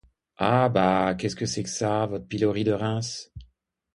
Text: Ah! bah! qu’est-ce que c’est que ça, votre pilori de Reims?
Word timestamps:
Ah! 0.39 0.67
bah! 0.67 1.13
qu’est-ce 1.13 1.35
que 1.35 1.45
c’est 1.45 1.61
que 1.61 1.69
ça, 1.69 2.07
votre 2.07 2.25
pilori 2.25 2.63
de 2.63 2.71
Reims? 2.71 3.31